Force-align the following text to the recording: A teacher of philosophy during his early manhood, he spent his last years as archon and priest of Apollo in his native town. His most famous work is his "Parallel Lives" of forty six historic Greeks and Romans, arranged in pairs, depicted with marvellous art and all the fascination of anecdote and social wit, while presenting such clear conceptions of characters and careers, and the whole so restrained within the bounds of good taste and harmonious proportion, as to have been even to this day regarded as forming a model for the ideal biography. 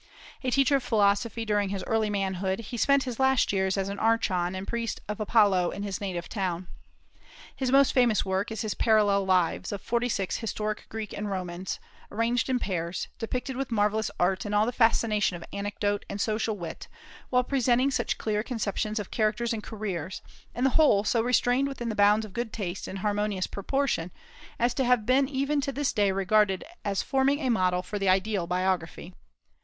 A 0.43 0.49
teacher 0.49 0.77
of 0.77 0.81
philosophy 0.83 1.45
during 1.45 1.69
his 1.69 1.83
early 1.83 2.09
manhood, 2.09 2.57
he 2.57 2.75
spent 2.77 3.03
his 3.03 3.19
last 3.19 3.53
years 3.53 3.77
as 3.77 3.87
archon 3.87 4.55
and 4.55 4.67
priest 4.67 4.99
of 5.07 5.19
Apollo 5.19 5.69
in 5.69 5.83
his 5.83 6.01
native 6.01 6.27
town. 6.27 6.67
His 7.55 7.71
most 7.71 7.91
famous 7.93 8.25
work 8.25 8.51
is 8.51 8.63
his 8.63 8.73
"Parallel 8.73 9.25
Lives" 9.27 9.71
of 9.71 9.79
forty 9.79 10.09
six 10.09 10.37
historic 10.37 10.89
Greeks 10.89 11.13
and 11.13 11.29
Romans, 11.29 11.79
arranged 12.11 12.49
in 12.49 12.57
pairs, 12.57 13.09
depicted 13.19 13.55
with 13.55 13.69
marvellous 13.69 14.09
art 14.19 14.43
and 14.43 14.55
all 14.55 14.65
the 14.65 14.71
fascination 14.71 15.35
of 15.37 15.43
anecdote 15.53 16.03
and 16.09 16.19
social 16.19 16.57
wit, 16.57 16.87
while 17.29 17.43
presenting 17.43 17.91
such 17.91 18.17
clear 18.17 18.41
conceptions 18.41 18.97
of 18.97 19.11
characters 19.11 19.53
and 19.53 19.61
careers, 19.61 20.23
and 20.55 20.65
the 20.65 20.71
whole 20.71 21.03
so 21.03 21.21
restrained 21.21 21.67
within 21.67 21.89
the 21.89 21.95
bounds 21.95 22.25
of 22.25 22.33
good 22.33 22.51
taste 22.51 22.87
and 22.87 22.97
harmonious 23.05 23.45
proportion, 23.45 24.09
as 24.57 24.73
to 24.73 24.83
have 24.83 25.05
been 25.05 25.29
even 25.29 25.61
to 25.61 25.71
this 25.71 25.93
day 25.93 26.11
regarded 26.11 26.63
as 26.83 27.03
forming 27.03 27.37
a 27.39 27.49
model 27.51 27.83
for 27.83 27.99
the 27.99 28.09
ideal 28.09 28.47
biography. 28.47 29.13